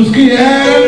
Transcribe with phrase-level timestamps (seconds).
[0.00, 0.79] Jesus que é.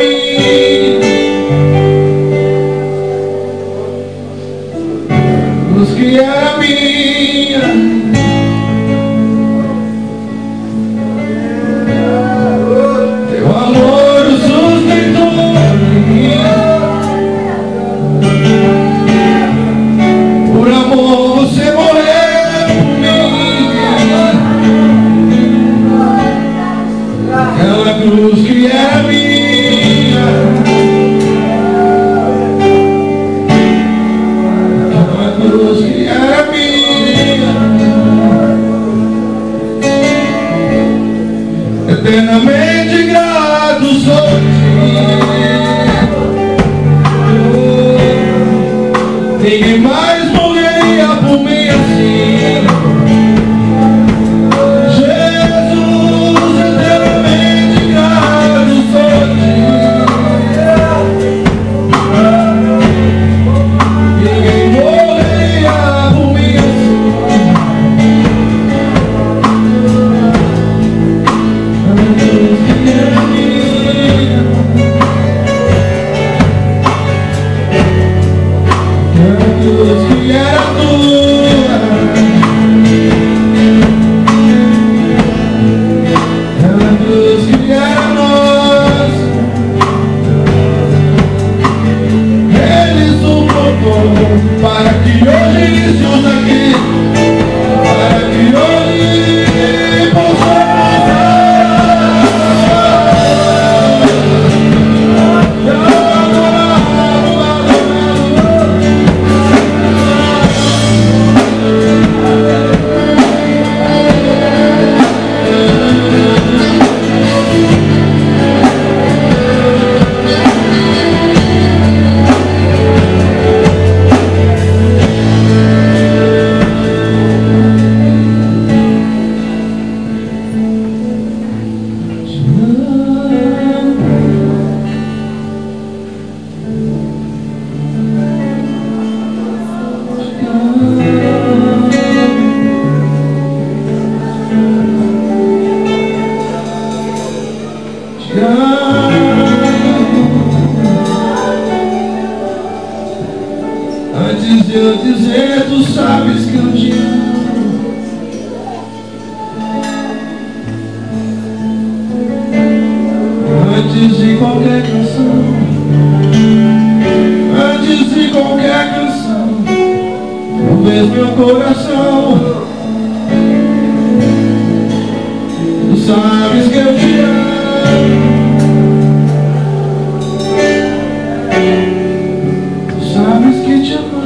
[183.12, 184.21] Sabes que te amo.